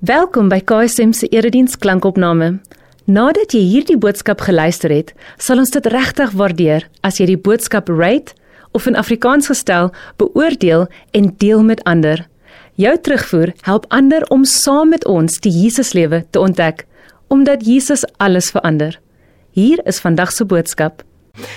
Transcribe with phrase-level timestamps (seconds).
[0.00, 2.54] Welkom by KSM se erediens klankopname.
[3.04, 7.92] Nadat jy hierdie boodskap geluister het, sal ons dit regtig waardeer as jy die boodskap
[7.92, 8.32] rate
[8.72, 12.24] of in Afrikaans gestel beoordeel en deel met ander.
[12.80, 16.86] Jou terugvoer help ander om saam met ons die Jesuslewe te ontdek,
[17.28, 18.96] omdat Jesus alles verander.
[19.52, 21.04] Hier is vandag se boodskap.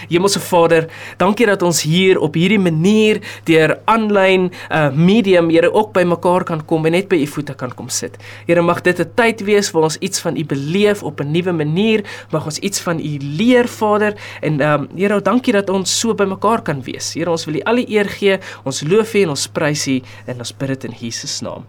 [0.09, 0.87] Hemelse Vader,
[1.17, 6.43] dankie dat ons hier op hierdie manier deur aanlyn uh medium Here ook by mekaar
[6.43, 8.17] kan kom en net by u voete kan kom sit.
[8.47, 11.51] Here mag dit 'n tyd wees waar ons iets van u beleef op 'n nuwe
[11.51, 16.13] manier, mag ons iets van u leer Vader en um Here, dankie dat ons so
[16.13, 17.13] by mekaar kan wees.
[17.13, 18.37] Here, ons wil u al die eer gee.
[18.63, 21.65] Ons loof u en ons prys u en ons bid dit in Jesus naam.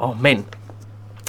[0.00, 0.59] Amen.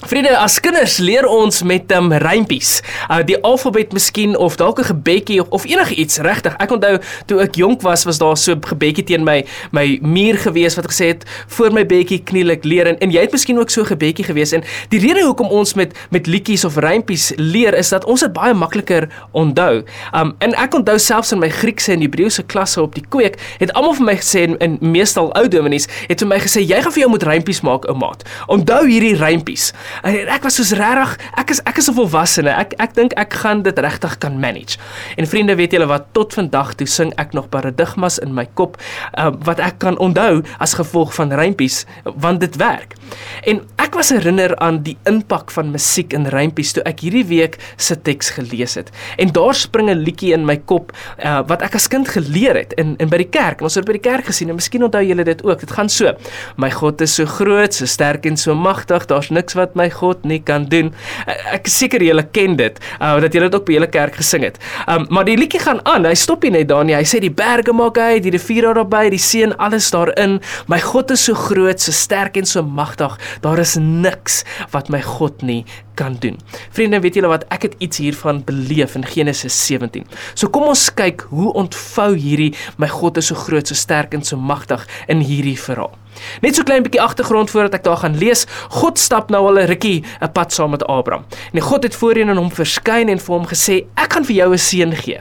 [0.02, 2.80] Vriende, as kinders leer ons met um, rympies.
[3.05, 6.55] Uh die alfabet miskien of dalk 'n gebedjie of, of enigiets, regtig.
[6.58, 6.98] Ek onthou
[7.30, 10.90] toe ek jonk was, was daar so 'n gebedjie teen my my muur gewees wat
[10.90, 13.82] gesê het voor my bedjie kniel ek leer en, en jy het miskien ook so
[13.82, 17.90] 'n gebedjie gewees en die rede hoekom ons met met liedjies of rympies leer is
[17.90, 19.84] dat ons dit baie makliker onthou.
[20.13, 23.74] Um en ek onthou selfs in my Griekse en Hebreëse klasse op die kweek, het
[23.74, 26.91] almal vir my gesê en, en meestal ou dominees het vir my gesê jy gaan
[26.91, 28.24] vir jou moet rympies maak, ou maat.
[28.48, 29.74] Onthou hierdie rympies.
[30.03, 32.49] En ek was soos regtig, ek is ek is 'n volwassene.
[32.49, 34.77] Ek ek dink ek gaan dit regtig kan manage.
[35.17, 38.77] En vriende, weet julle wat tot vandag toe sing ek nog paradigmas in my kop
[39.17, 42.95] uh, wat ek kan onthou as gevolg van rympies want dit werk.
[43.43, 47.57] En ek was herinner aan die impak van musiek in rympies toe ek hierdie week
[47.77, 48.91] se teks gelees het.
[49.17, 50.91] En daar spring 'n liedjie in my kop
[51.23, 53.59] uh, wat ek as kind geleer het in in by die kerk.
[53.59, 55.59] En ons het by die kerk gesien en miskien onthou julle dit ook.
[55.59, 56.13] Dit gaan so:
[56.57, 59.05] My God is so groot, so sterk en so magtig.
[59.05, 60.91] Daar's niks wat my God nie kan doen.
[61.27, 64.46] Ek is seker julle ken dit, uh, dat julle dit ook by julle kerk gesing
[64.46, 64.59] het.
[64.85, 66.07] Um, maar die liedjie gaan aan.
[66.09, 66.97] Hy stop nie net daar nie.
[66.97, 70.40] Hy sê die berge maak hy, die riviere daarby, die see en alles daarin.
[70.72, 73.18] My God is so groot, so sterk en so magtig.
[73.46, 74.41] Daar is niks
[74.75, 75.63] wat my God nie
[76.00, 76.38] kan doen.
[76.74, 80.07] Vriende, weet julle wat ek het iets hiervan beleef in Genesis 17.
[80.34, 84.25] So kom ons kyk hoe ontvou hierdie my God is so groot, so sterk en
[84.25, 85.94] so magtig in hierdie verhaal.
[86.42, 88.46] Net so klein bietjie agtergrond voordat ek daar gaan lees.
[88.70, 91.26] God stap nou al 'n rukkie 'n pad saam met Abraham.
[91.54, 94.54] En God het voorheen aan hom verskyn en vir hom gesê: "Ek gaan vir jou
[94.54, 95.20] 'n seun gee."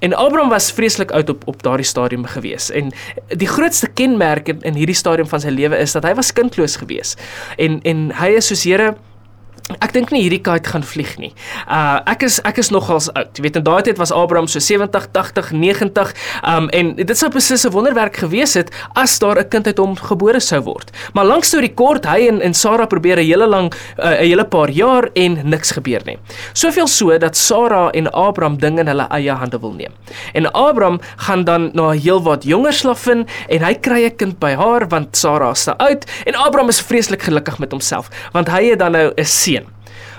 [0.00, 2.70] En Abraham was vreeslik oud op op daardie stadium gewees.
[2.70, 2.92] En
[3.28, 6.76] die grootste kenmerk in, in hierdie stadium van sy lewe is dat hy was kindloos
[6.76, 7.16] gewees.
[7.56, 8.94] En en hy is soos Here
[9.78, 11.30] Ek dink nie hierdie kite gaan vlieg nie.
[11.70, 13.30] Uh ek is ek is nogals oud.
[13.36, 16.14] Jy weet in daai tyd was Abraham so 70, 80, 90.
[16.42, 19.96] Um en dit sou presies 'n wonderwerk gewees het as daar 'n kind uit hom
[19.96, 20.90] gebore sou word.
[21.14, 24.26] Maar langs toe die kort hy en en Sara probeer 'n hele lang uh, 'n
[24.26, 26.18] hele paar jaar en niks gebeur nie.
[26.52, 29.92] Soveel so dat Sara en Abraham dinge in hulle eie hande wil neem.
[30.34, 34.54] En Abraham gaan dan na 'n heelwat jonger slavin en hy kry 'n kind by
[34.54, 38.70] haar want Sara is te oud en Abraham is vreeslik gelukkig met homself want hy
[38.70, 39.59] het dan nou 'n seun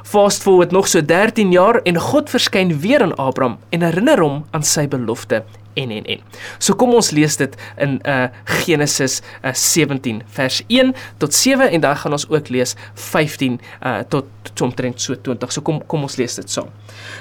[0.03, 4.45] Fast forward nog so 13 jaar en God verskyn weer aan Abraham en herinner hom
[4.51, 6.19] aan sy belofte en en en.
[6.59, 8.27] So kom ons lees dit in uh
[8.65, 13.99] Genesis uh, 17 vers 1 tot 7 en dan gaan ons ook lees 15 uh
[14.09, 15.51] tot omtrent so 20.
[15.51, 16.69] So kom kom ons lees dit saam.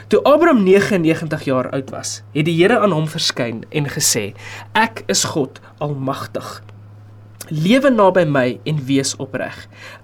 [0.09, 4.33] Toe Abraham 99 jaar oud was, het die Here aan hom verskyn en gesê:
[4.75, 6.61] Ek is God Almagtig.
[7.51, 9.57] Lewe naby my en wees opreg.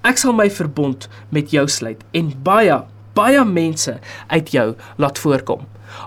[0.03, 2.83] Ek sal my verbond met jou sluit en baie
[3.17, 3.95] baie mense
[4.29, 4.67] uit jou
[5.01, 5.63] laat voorkom.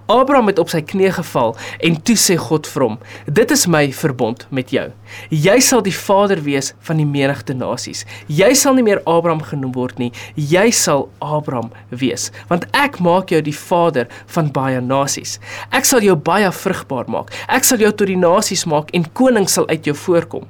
[0.07, 3.91] Abraham het op sy knie geval en toe sê God vir hom: "Dit is my
[3.91, 4.89] verbond met jou.
[5.29, 8.05] Jy sal die vader wees van die menigte nasies.
[8.27, 10.11] Jy sal nie meer Abraham genoem word nie.
[10.35, 15.37] Jy sal Abraham wees, want ek maak jou die vader van baie nasies.
[15.75, 17.33] Ek sal jou baie vrugbaar maak.
[17.47, 20.47] Ek sal jou tot die nasies maak en konings sal uit jou voorkom.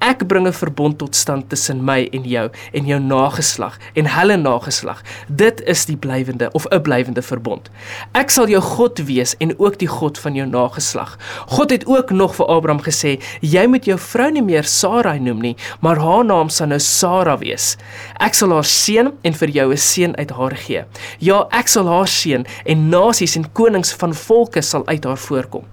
[0.00, 4.36] Ek bring 'n verbond tot stand tussen my en jou en jou nageslag en hulle
[4.36, 5.02] nageslag.
[5.28, 7.70] Dit is die blywende of 'n blywende verbond.
[8.14, 11.16] Ek sal jou God wees en ook die God van jou nageslag.
[11.52, 15.40] God het ook nog vir Abraham gesê: "Jy moet jou vrou nie meer Sarai noem
[15.40, 17.76] nie, maar haar naam sal nou Sara wees.
[18.20, 20.84] Ek sal haar seën en vir jou 'n seun uit haar gee.
[21.18, 25.71] Ja, ek sal haar seën en nasies en konings van volke sal uit haar voorkom."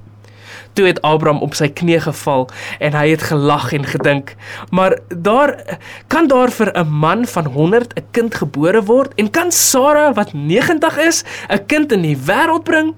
[0.79, 2.45] Toe het Abraham op sy knie geval
[2.79, 4.35] en hy het gelag en gedink:
[4.71, 9.51] "Maar daar kan daar vir 'n man van 100 'n kind gebore word en kan
[9.51, 12.95] Sara wat 90 is 'n kind in die wêreld bring?"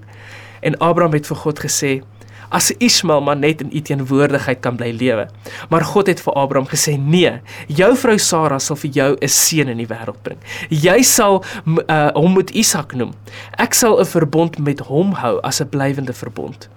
[0.60, 2.02] En Abraham het vir God gesê:
[2.48, 5.28] as Ismael maar net in u teenwoordigheid kan bly lewe.
[5.68, 9.68] Maar God het vir Abraham gesê: "Nee, jou vrou Sara sal vir jou 'n seun
[9.68, 10.38] in die wêreld bring.
[10.68, 13.12] Jy sal uh, hom met Isak noem.
[13.58, 16.68] Ek sal 'n verbond met hom hou as 'n blywende verbond."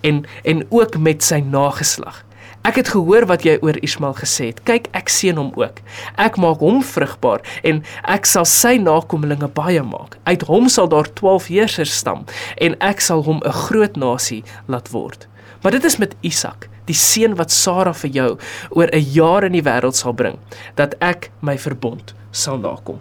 [0.00, 2.24] En en ook met sy nageslag.
[2.66, 4.58] Ek het gehoor wat jy oor Ismael gesê het.
[4.66, 5.78] Kyk, ek seën hom ook.
[6.18, 10.18] Ek maak hom vrugbaar en ek sal sy nakommelinge baie maak.
[10.26, 12.26] Uit hom sal daar 12 heersers stam
[12.60, 15.28] en ek sal hom 'n groot nasie laat word.
[15.62, 18.38] Maar dit is met Isak, die seun wat Sara vir jou
[18.70, 20.38] oor 'n jaar in die wêreld sal bring,
[20.74, 23.00] dat ek my verbond sal nakom.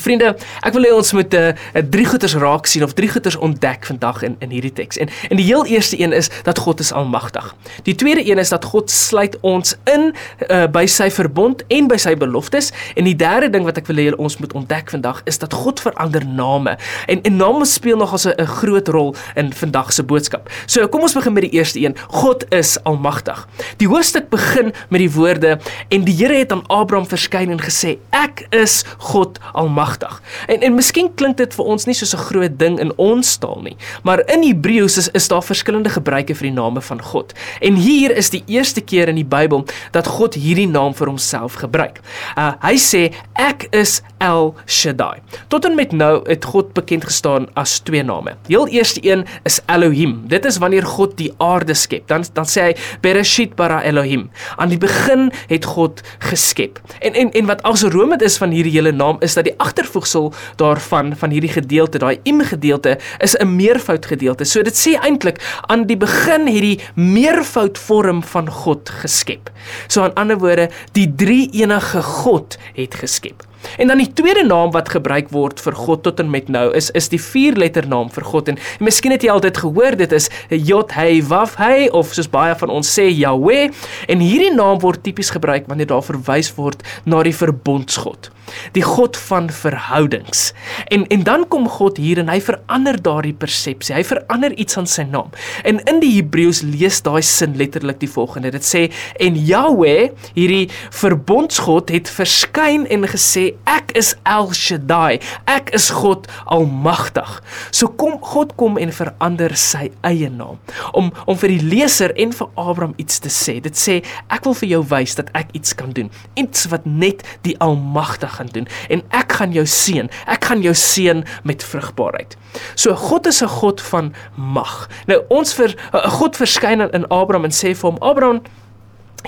[0.00, 0.30] Vriende,
[0.64, 3.36] ek wil hê ons moet 'n uh, uh, drie goeters raak sien of drie goeters
[3.36, 4.96] ontdek vandag in in hierdie teks.
[4.96, 7.54] En en die heel eerste een is dat God is almagtig.
[7.82, 10.14] Die tweede een is dat God sluit ons in
[10.48, 12.72] uh, by sy verbond en by sy beloftes.
[12.96, 15.80] En die derde ding wat ek wil hê ons moet ontdek vandag is dat God
[15.80, 16.78] verander name.
[17.06, 20.48] En en name speel nog as 'n groot rol in vandag se boodskap.
[20.66, 21.96] So kom ons begin met die eerste een.
[22.08, 23.48] God is almagtig.
[23.76, 25.58] Die hoofstuk begin met die woorde
[25.88, 30.22] en die Here het aan Abraham verskyn en gesê: "Ek is God almagtig." Almagtig.
[30.46, 33.60] En en miskien klink dit vir ons nie soos 'n groot ding in ons taal
[33.62, 37.32] nie, maar in Hebreëus is, is daar verskillende gebruike vir die name van God.
[37.60, 41.54] En hier is die eerste keer in die Bybel dat God hierdie naam vir homself
[41.54, 42.00] gebruik.
[42.36, 45.20] Uh hy sê ek is El Shaddai.
[45.48, 48.36] Tot en met nou het God bekend gestaan as twee name.
[48.46, 50.22] Heel eerste een is Elohim.
[50.28, 52.06] Dit is wanneer God die aarde skep.
[52.08, 54.30] Dan dan sê hy Bereshit bara Elohim.
[54.56, 56.78] Aan die begin het God geskep.
[57.00, 60.32] En en en wat as Rome is van hierdie hele naam is dat die agtervoegsel
[60.60, 64.44] daarvan van hierdie gedeelte, daai im gedeelte is 'n meervoud gedeelte.
[64.44, 69.50] So dit sê eintlik aan die begin hierdie meervoud vorm van God geskep.
[69.88, 73.42] So aan ander woorde, die drie enige God het geskep.
[73.78, 76.90] En dan die tweede naam wat gebruik word vir God tot en met nou is
[76.90, 80.12] is die vierletter naam vir God en, en miskien het jy al dit gehoor dit
[80.12, 83.70] is Jod He Waf He of soos baie van ons sê Yahweh
[84.08, 88.32] en hierdie naam word tipies gebruik wanneer daar verwys word na die verbondsgod
[88.76, 90.50] die God van verhoudings
[90.90, 94.88] en en dan kom God hier en hy verander daardie persepsie hy verander iets aan
[94.90, 95.32] sy naam
[95.68, 98.84] en in die Hebreëus lees daai sin letterlik die volgende dit sê
[99.22, 105.20] en Yahweh hierdie verbondsgod het verskyn en gesê ek is El Shaddai.
[105.50, 107.40] Ek is God Almagtig.
[107.74, 110.60] So kom God kom en verander sy eie naam
[110.96, 113.58] om om vir die leser en vir Abraham iets te sê.
[113.64, 114.00] Dit sê
[114.32, 116.10] ek wil vir jou wys dat ek iets kan doen.
[116.40, 120.10] Iets wat net die Almagtige gaan doen en ek gaan jou seën.
[120.26, 122.36] Ek gaan jou seën met vrugbaarheid.
[122.74, 124.88] So God is 'n God van mag.
[125.06, 128.42] Nou ons vir 'n God verskyn in Abraham en sê vir hom Abraham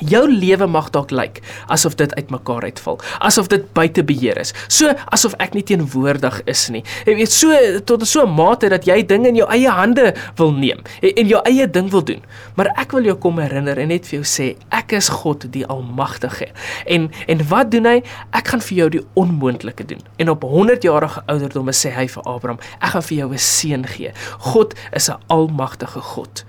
[0.00, 4.52] Jou lewe mag dalk lyk asof dit uitmekaar uitval, asof dit buite beheer is.
[4.69, 6.82] So asof ek nie teenwoordig is nie.
[7.06, 10.52] Jy weet so tot so 'n mate dat jy dinge in jou eie hande wil
[10.52, 12.23] neem en jou eie ding wil doen.
[12.56, 15.67] Maar ek wil jou kom herinner en net vir jou sê, ek is God die
[15.67, 16.49] Almagtige.
[16.87, 18.02] En en wat doen hy?
[18.32, 20.00] Ek gaan vir jou die onmoontlike doen.
[20.19, 23.87] En op 100 jarige ouderdom sê hy vir Abraham, ek gaan vir jou 'n seun
[23.87, 24.12] gee.
[24.38, 26.44] God is 'n almagtige God.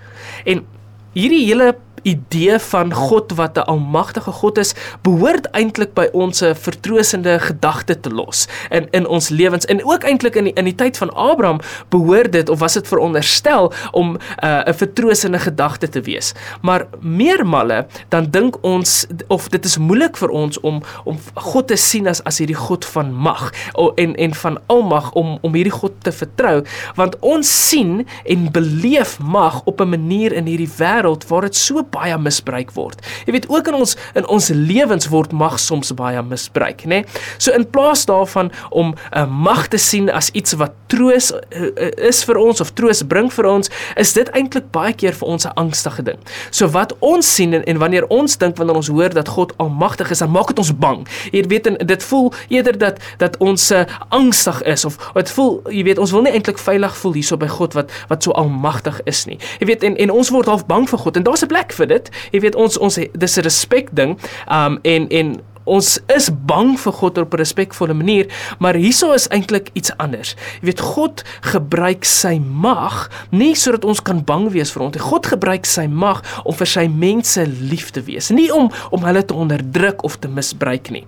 [0.46, 0.66] En
[1.14, 1.76] hierdie hele
[2.06, 8.00] idee van God wat 'n almagtige God is, behoort eintlik by ons 'n vertroostende gedagte
[8.00, 11.14] te los in in ons lewens en ook eintlik in die, in die tyd van
[11.14, 11.60] Abraham
[11.90, 16.34] behoort dit of was dit veronderstel om uh, 'n uh, vertroostende gedagte te wees.
[16.62, 21.76] Maar meermale dan dink ons of dit is moeilik vir ons om om God te
[21.76, 23.54] sien as as hierdie God van mag
[23.96, 26.64] en en van almag om om hierdie God te vertrou
[26.96, 31.84] want ons sien en beleef mag op 'n manier in hierdie wêreld waar dit so
[31.96, 33.02] baie misbruik word.
[33.26, 37.02] Jy weet ook in ons in ons lewens word mag soms baie misbruik, nê?
[37.04, 37.24] Nee?
[37.38, 42.08] So in plaas daarvan om 'n uh, mag te sien as iets wat troos uh,
[42.08, 45.46] is vir ons of troos bring vir ons, is dit eintlik baie keer vir ons
[45.46, 46.20] 'n angstige ding.
[46.52, 50.12] So wat ons sien en, en wanneer ons dink wanneer ons hoor dat God almagtig
[50.12, 51.08] is, dan maak dit ons bang.
[51.32, 55.62] Jy weet en dit voel eerder dat dat ons uh, angstig is of dit voel
[55.70, 59.00] jy weet ons wil nie eintlik veilig voel hierso by God wat wat so almagtig
[59.06, 59.40] is nie.
[59.60, 61.85] Jy weet en en ons word half bang vir God en daar's 'n plek vir
[61.88, 62.10] dit.
[62.32, 64.18] Jy weet ons ons dis 'n respek ding.
[64.48, 68.28] Um en en ons is bang vir God op 'n respekvolle manier,
[68.60, 70.36] maar hieso is eintlik iets anders.
[70.62, 75.02] Jy weet God gebruik sy mag nie sodat ons kan bang wees vir hom nie.
[75.02, 79.26] God gebruik sy mag om vir sy mense lief te wees, nie om om hulle
[79.26, 81.06] te onderdruk of te misbruik nie.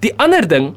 [0.00, 0.74] Die ander ding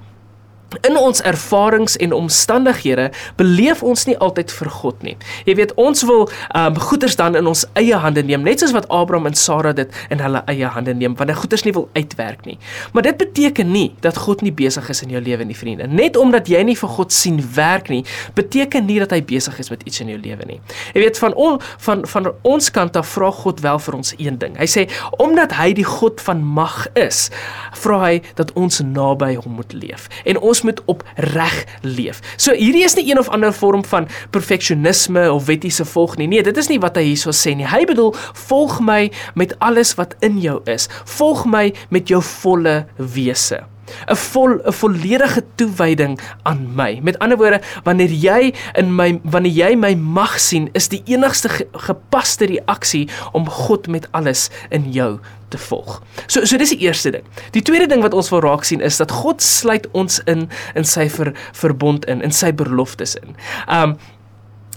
[0.82, 5.16] In ons ervarings en omstandighede beleef ons nie altyd vir God nie.
[5.46, 6.26] Jy weet, ons wil
[6.58, 9.92] um goeders dan in ons eie hande neem, net soos wat Abraham en Sara dit
[10.10, 12.58] in hulle eie hande neem, wanneer goeders nie wil uitwerk nie.
[12.94, 15.88] Maar dit beteken nie dat God nie besig is in jou lewe nie, vriende.
[15.88, 18.04] Net omdat jy nie vir God sien werk nie,
[18.36, 20.60] beteken nie dat hy besig is met iets in jou lewe nie.
[20.94, 24.38] Jy weet, van on, van van ons kant af vra God wel vir ons een
[24.42, 24.58] ding.
[24.60, 24.86] Hy sê
[25.22, 27.30] omdat hy die God van mag is,
[27.78, 30.10] vra hy dat ons naby hom moet leef.
[30.26, 32.22] En ons ons moet opreg leef.
[32.38, 36.30] So hierdie is nie een of ander vorm van perfeksionisme of wettiese volg nie.
[36.32, 37.68] Nee, dit is nie wat hy hierso sê nie.
[37.68, 38.14] Hy bedoel
[38.48, 40.88] volg my met alles wat in jou is.
[41.18, 43.66] Volg my met jou volle wese.
[44.08, 47.00] 'n vol 'n volledige toewyding aan my.
[47.04, 51.50] Met ander woorde, wanneer jy in my wanneer jy my mag sien, is die enigste
[51.50, 56.02] ge, gepaste reaksie om God met alles in jou te volg.
[56.28, 57.24] So so dis die eerste ding.
[57.52, 60.84] Die tweede ding wat ons wil raak sien is dat God sluit ons in in
[60.84, 63.36] sy ver, verbond in, in sy beloftes in.
[63.72, 63.98] Um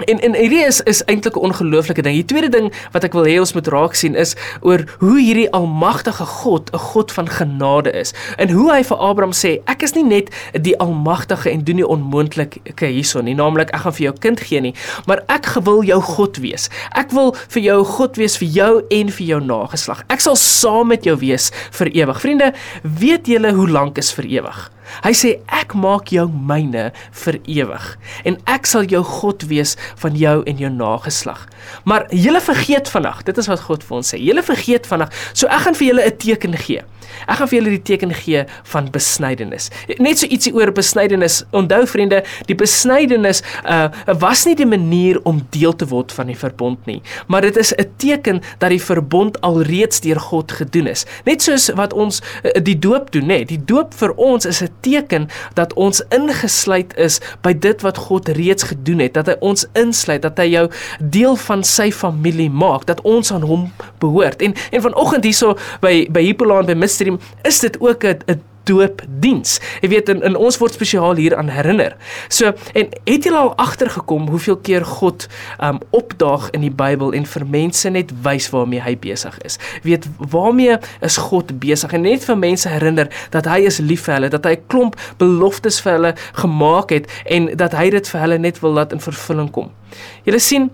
[0.05, 2.15] En en hierdie is is eintlik 'n ongelooflike ding.
[2.15, 5.51] Die tweede ding wat ek wil hê ons moet raak sien is oor hoe hierdie
[5.51, 8.15] almagtige God 'n God van genade is.
[8.37, 11.87] En hoe hy vir Abraham sê, ek is nie net die almagtige en doen die
[11.87, 14.75] onmoontlike hierson nie, naamlik ek gaan vir jou kind gee nie,
[15.07, 16.71] maar ek wil jou God wees.
[16.95, 20.05] Ek wil vir jou God wees vir jou en vir jou nageslag.
[20.09, 22.21] Ek sal saam met jou wees vir ewig.
[22.21, 22.53] Vriende,
[22.83, 24.78] weet julle hoe lank is vir ewig?
[25.05, 26.91] Hy sê ek maak jou myne
[27.25, 27.89] vir ewig
[28.25, 31.47] en ek sal jou God wees van jou en jou nageslag.
[31.85, 34.21] Maar julle vergeet vandag, dit is wat God vir ons sê.
[34.21, 36.83] Julle vergeet vandag, so ek gaan vir julle 'n teken gee.
[37.27, 39.69] Ek gaan vir julle die teken gee van besnydenis.
[39.99, 41.41] Net so ietsie oor besnydenis.
[41.57, 46.37] Onthou vriende, die besnydenis uh was nie die manier om deel te word van die
[46.37, 51.07] verbond nie, maar dit is 'n teken dat die verbond alreeds deur God gedoen is.
[51.25, 53.45] Net soos wat ons uh, die doop doen, nê.
[53.45, 58.29] Die doop vir ons is 'n teken dat ons ingesluit is by dit wat God
[58.29, 60.67] reeds gedoen het, dat hy ons insluit, dat hy jou
[61.01, 63.69] deel van sy familie maak, dat ons aan hom
[64.03, 64.43] behoort.
[64.43, 69.59] En en vanoggend hierso by by Hippolaan by Mystery is dit ook 'n doopdiens.
[69.83, 71.97] Jy weet in, in ons word spesiaal hier aan herinner.
[72.29, 75.27] So en het jy al agtergekom hoeveel keer God
[75.65, 79.59] um opdaag in die Bybel en vir mense net wys waarmee hy besig is.
[79.87, 84.19] Weet waarmee is God besig en net vir mense herinner dat hy is lief vir
[84.19, 88.21] hulle, dat hy 'n klomp beloftes vir hulle gemaak het en dat hy dit vir
[88.21, 89.73] hulle net wil laat in vervulling kom.
[90.25, 90.71] Jy sien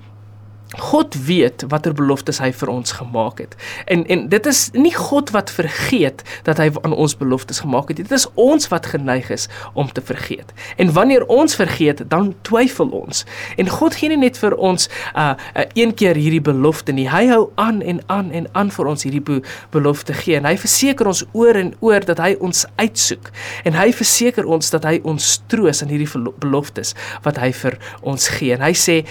[0.79, 3.57] God weet watter beloftes hy vir ons gemaak het.
[3.91, 8.03] En en dit is nie God wat vergeet dat hy aan ons beloftes gemaak het.
[8.03, 10.53] Dit is ons wat geneig is om te vergeet.
[10.77, 13.25] En wanneer ons vergeet, dan twyfel ons.
[13.57, 17.09] En God gee nie net vir ons uh, uh een keer hierdie belofte nie.
[17.11, 19.41] Hy hou aan en aan en aan vir ons hierdie be
[19.71, 20.37] belofte gee.
[20.39, 23.31] En hy verseker ons oor en oor dat hy ons uitsoek.
[23.65, 26.11] En hy verseker ons dat hy ons troos in hierdie
[26.43, 26.95] beloftes
[27.27, 28.55] wat hy vir ons gee.
[28.55, 29.03] En hy sê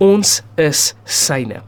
[0.00, 1.67] ons is syne.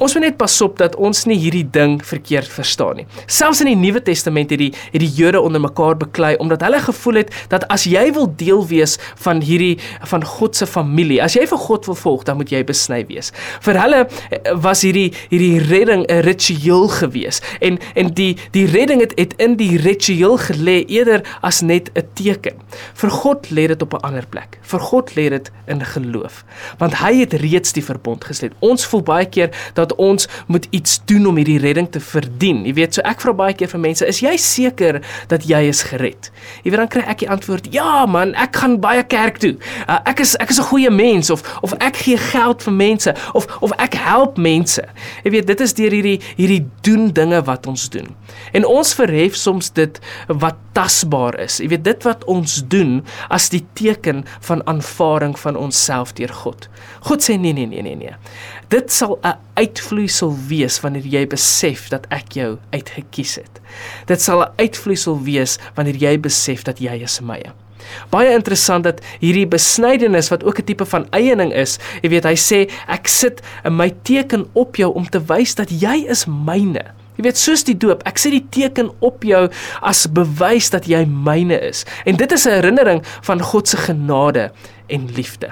[0.00, 3.06] Ons moet net pas op dat ons nie hierdie ding verkeerd verstaan nie.
[3.28, 6.80] Selfs in die Nuwe Testament het die het die Jode onder mekaar beklei omdat hulle
[6.80, 9.74] gevoel het dat as jy wil deel wees van hierdie
[10.08, 13.28] van God se familie, as jy vir God wil volg, dan moet jy besny wees.
[13.66, 19.04] Vir hulle eh, was hierdie hierdie redding 'n ritueel gewees en en die die redding
[19.04, 22.56] het, het in die ritueel gelê eerder as net 'n teken.
[22.94, 24.58] Vir God lê dit op 'n ander plek.
[24.62, 26.44] Vir God lê dit in geloof.
[26.78, 28.52] Want hy het reeds die verbond gesluit.
[28.60, 32.62] Ons voel baie keer dat dat ons moet iets doen om hierdie redding te verdien.
[32.66, 35.00] Jy weet, so ek vra baie keer vir mense, is jy seker
[35.32, 36.30] dat jy is gered?
[36.64, 39.56] Jy weet dan kry ek die antwoord, ja man, ek gaan baie kerk toe.
[39.86, 43.14] Uh, ek is ek is 'n goeie mens of of ek gee geld vir mense
[43.34, 44.82] of of ek help mense.
[45.24, 48.14] Jy weet, dit is deur hierdie hierdie doen dinge wat ons doen.
[48.52, 51.58] En ons verhef soms dit wat tasbaar is.
[51.60, 56.68] Jy weet dit wat ons doen as die teken van aanvaarding van onsself deur God.
[57.00, 58.14] God sê nee nee nee nee nee.
[58.70, 63.60] Dit sal 'n uitvloeisel wees wanneer jy besef dat ek jou uitgekies het.
[64.06, 67.52] Dit sal 'n uitvloeisel wees wanneer jy besef dat jy is myne.
[68.10, 72.36] Baie interessant dat hierdie besnydenis wat ook 'n tipe van eiening is, jy weet hy
[72.36, 76.84] sê ek sit my teken op jou om te wys dat jy is myne.
[77.16, 79.50] Jy weet soos die doop, ek sit die teken op jou
[79.82, 81.84] as bewys dat jy myne is.
[82.04, 84.52] En dit is 'n herinnering van God se genade
[84.86, 85.50] en liefde.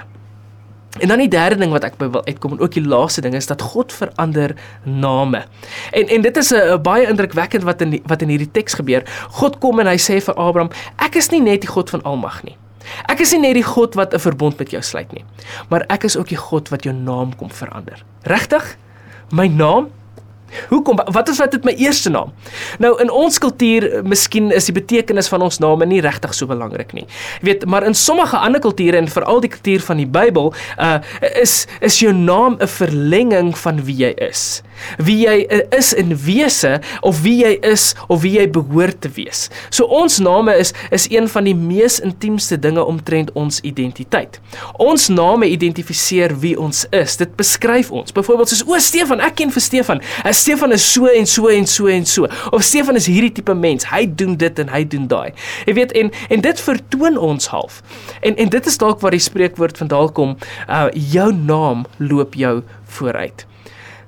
[0.97, 3.35] En dan die derde ding wat ek by wil uitkom en ook die laaste ding
[3.37, 5.43] is dat God verander name.
[5.93, 9.03] En en dit is 'n baie indrukwekkend wat in die, wat in hierdie teks gebeur.
[9.29, 12.43] God kom en hy sê vir Abraham, ek is nie net die God van almag
[12.43, 12.57] nie.
[13.05, 15.25] Ek is nie net die God wat 'n verbond met jou sluit nie,
[15.69, 18.03] maar ek is ook die God wat jou naam kom verander.
[18.23, 18.77] Regtig?
[19.31, 19.89] My naam
[20.69, 22.33] Hoekom wat is wat dit my eerste naam?
[22.79, 26.93] Nou in ons kultuur, miskien is die betekenis van ons name nie regtig so belangrik
[26.97, 27.05] nie.
[27.39, 30.99] Jy weet, maar in sommige ander kulture en veral die kultuur van die Bybel, uh
[31.41, 34.61] is is jou naam 'n verlenging van wie jy is.
[34.97, 39.09] Wie jy uh, is in wese of wie jy is of wie jy behoort te
[39.15, 39.49] wees.
[39.69, 44.39] So ons name is is een van die mees intiemste dinge omtrent ons identiteit.
[44.77, 47.17] Ons name identifiseer wie ons is.
[47.17, 48.11] Dit beskryf ons.
[48.11, 50.01] Byvoorbeeld soos o Stefan, ek ken vir Stefan.
[50.25, 52.27] Uh, Stefan is so en so en so en so.
[52.51, 53.83] Of Stefan is hierdie tipe mens.
[53.91, 55.33] Hy doen dit en hy doen daai.
[55.67, 57.81] Jy weet en en dit vertoon ons half.
[58.23, 60.35] En en dit is dalk waar die spreekwoord vandaan kom,
[60.69, 62.61] uh jou naam loop jou
[62.95, 63.45] vooruit.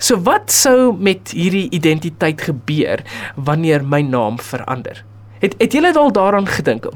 [0.02, 3.04] So wat sou met hierdie identiteit gebeur
[3.36, 5.04] wanneer my naam verander?
[5.44, 6.88] Het het julle al daaraan gedink?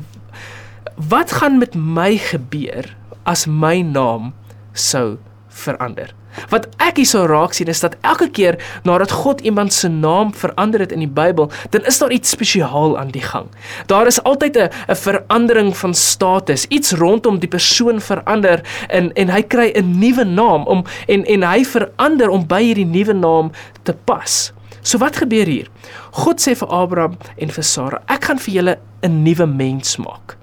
[0.96, 2.88] Wat gaan met my gebeur
[3.26, 4.34] as my naam
[4.74, 5.18] sou
[5.50, 6.16] verander?
[6.50, 10.80] Wat ek hierso raak sien is dat elke keer nadat God iemand se naam verander
[10.80, 13.48] het in die Bybel, dan is daar iets spesiaal aan die gang.
[13.86, 19.30] Daar is altyd 'n 'n verandering van status, iets rondom die persoon verander en en
[19.30, 23.52] hy kry 'n nuwe naam om en en hy verander om by hierdie nuwe naam
[23.84, 24.54] te pas.
[24.82, 25.68] So wat gebeur hier?
[26.12, 30.38] God sê vir Abraham en vir Sara, ek gaan vir julle 'n nuwe mens maak.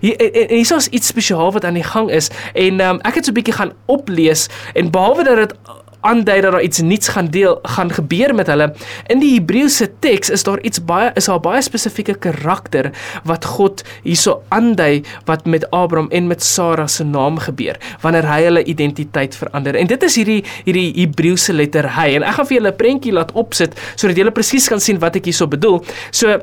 [0.00, 3.24] Hier en hier is iets spesiaal wat aan die gang is en um, ek het
[3.24, 5.54] so 'n bietjie gaan oplees en behalwe dat dit
[6.00, 8.70] aandui dat daar iets nuuts gaan deel gaan gebeur met hulle
[9.06, 12.90] in die Hebreëse teks is daar iets baie is daar baie spesifieke karakter
[13.28, 18.40] wat God hierso aandui wat met Abraham en met Sara se naam gebeur wanneer hy
[18.44, 19.76] hulle identiteit verander.
[19.76, 22.14] En dit is hierdie hierdie Hebreëse letter hy.
[22.16, 25.16] En ek gaan vir julle 'n prentjie laat opsit sodat julle presies kan sien wat
[25.16, 25.84] ek hierso bedoel.
[26.10, 26.40] So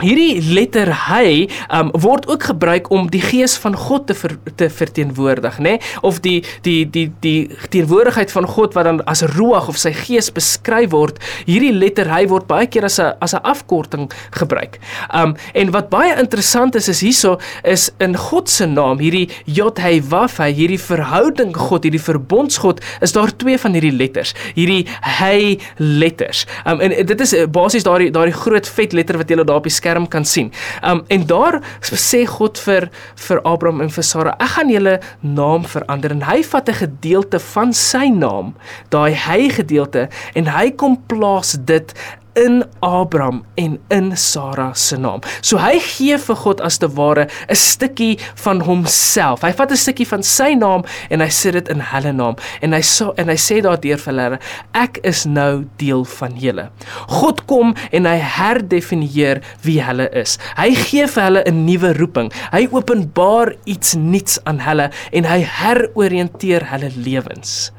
[0.00, 4.70] Hierdie letter hy um, word ook gebruik om die gees van God te ver, te
[4.72, 5.76] verteenwoordig, nê?
[5.76, 5.98] Nee?
[6.06, 10.30] Of die die die die teenwoordigheid van God wat dan as ruach of sy gees
[10.32, 11.20] beskryf word.
[11.46, 14.78] Hierdie letter hy word baie keer as 'n as 'n afkorting gebruik.
[15.14, 19.78] Um en wat baie interessant is is hierso is in God se naam, hierdie Yod
[19.78, 24.34] He Waf, hierdie verhouding God, hierdie verbondsgod, is daar twee van hierdie letters.
[24.54, 26.46] Hierdie hy letters.
[26.64, 29.72] Um en dit is basies daardie daardie groot vet letter wat jy daar op die
[29.72, 30.52] skerm kan sien.
[30.82, 35.64] Um en daar sê God vir vir Abraham en vir Sara, ek gaan julle naam
[35.64, 38.54] verander en hy vat 'n gedeelte van sy naam,
[38.90, 41.94] daai hy gedeelte en hy kom plaas dit
[42.40, 45.20] in Abraham en in Sara se naam.
[45.42, 49.42] So hy gee vir God as te ware 'n stukkie van homself.
[49.42, 52.72] Hy vat 'n stukkie van sy naam en hy sit dit in hulle naam en
[52.72, 54.38] hy so en hy sê daardeur vir hulle
[54.74, 56.70] ek is nou deel van julle.
[57.08, 60.38] God kom en hy herdefinieer wie hulle is.
[60.56, 62.32] Hy gee vir hulle 'n nuwe roeping.
[62.52, 67.72] Hy openbaar iets nuuts aan hulle en hy heroriënteer hulle lewens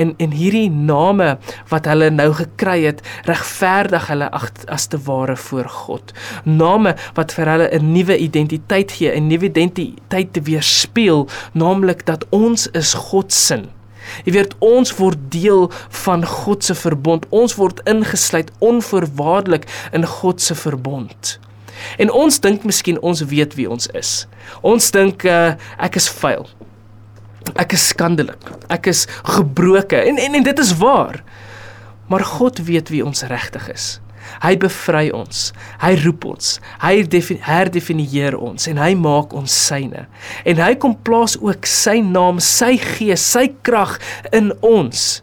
[0.00, 1.34] en en hierdie name
[1.72, 4.30] wat hulle nou gekry het regverdig hulle
[4.66, 6.14] as te ware voor God.
[6.44, 12.24] Name wat vir hulle 'n nuwe identiteit gee, 'n nuwe identiteit te weerspieël, naamlik dat
[12.30, 13.60] ons is God se
[14.24, 15.68] Jy weet ons word deel
[16.04, 17.26] van God se verbond.
[17.28, 21.38] Ons word ingesluit onvoorwaardelik in God se verbond.
[21.96, 24.26] En ons dink miskien ons weet wie ons is.
[24.66, 26.48] Ons dink uh, ek is vuil.
[27.58, 28.52] Ek is skandelik.
[28.68, 31.22] Ek is gebroken en en en dit is waar.
[32.10, 34.00] Maar God weet wie ons regtig is.
[34.42, 35.50] Hy bevry ons.
[35.82, 36.52] Hy roep ons.
[36.82, 37.02] Hy
[37.46, 40.06] herdefinieer ons en hy maak ons syne.
[40.48, 43.98] En hy kom plaas ook sy naam, sy gees, sy krag
[44.36, 45.20] in ons.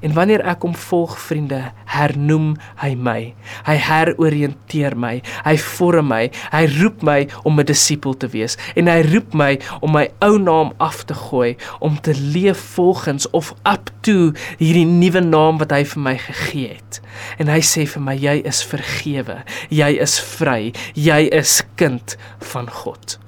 [0.00, 1.60] En wanneer ek hom volg, vriende,
[1.92, 3.18] hernoem hy my.
[3.66, 5.18] Hy heroriënteer my.
[5.44, 6.22] Hy vorm my.
[6.54, 10.38] Hy roep my om 'n disipel te wees en hy roep my om my ou
[10.38, 15.70] naam af te gooi om te leef volgens of up to hierdie nuwe naam wat
[15.70, 17.00] hy vir my gegee het.
[17.38, 19.44] En hy sê vir my jy is vergewe.
[19.68, 20.72] Jy is vry.
[20.94, 23.18] Jy is kind van God.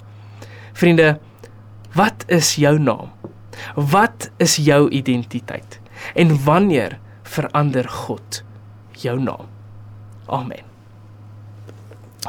[0.72, 1.18] Vriende,
[1.94, 3.12] wat is jou naam?
[3.76, 5.81] Wat is jou identiteit?
[6.14, 8.42] En wanneer verander God
[8.90, 9.48] jou naam?
[10.26, 10.64] Amen.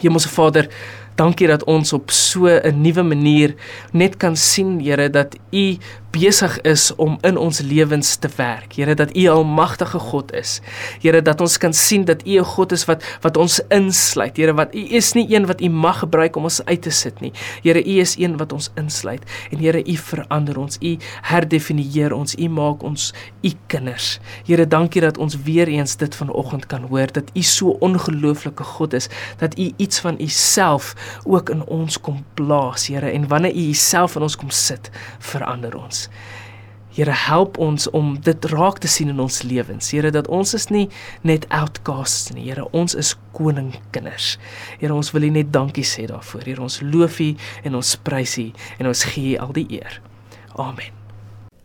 [0.01, 0.69] Hemelse Vader,
[1.15, 3.56] dankie dat ons op so 'n nuwe manier
[3.91, 5.78] net kan sien, Here, dat U
[6.13, 8.76] besig is om in ons lewens te werk.
[8.78, 10.62] Here dat U 'n almagtige God is.
[11.02, 14.38] Here dat ons kan sien dat U 'n God is wat wat ons insluit.
[14.38, 17.19] Here wat U is nie een wat U mag gebruik om ons uit te sit
[17.19, 17.32] nie.
[17.63, 20.78] Here U is een wat ons insluit en Here U verander ons.
[20.82, 22.36] U herdefinieer ons.
[22.36, 24.19] U maak ons U kinders.
[24.45, 28.93] Here dankie dat ons weer eens dit vanoggend kan hoor dat U so ongelooflike God
[28.93, 33.55] is dat U iets van U self ook in ons kom plaas, Here en wanneer
[33.55, 36.07] U Uself in ons kom sit, verander ons.
[36.93, 39.89] Here help ons om dit raak te sien in ons lewens.
[39.95, 40.85] Here dat ons is nie
[41.25, 42.45] net outcasts nie.
[42.51, 44.35] Here ons is koningkinders.
[44.77, 46.45] Here ons wil U net dankie sê daarvoor.
[46.45, 47.31] Here ons loof U
[47.65, 50.03] en ons prys U en ons gee U al die eer.
[50.53, 51.02] Amen.